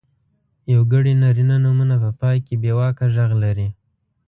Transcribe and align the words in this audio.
یوګړي 0.73 1.13
نرينه 1.23 1.55
نومونه 1.63 1.95
په 2.03 2.09
پای 2.19 2.37
کې 2.45 2.55
بېواکه 2.63 3.05
غږ 3.15 3.31
لري. 3.43 3.67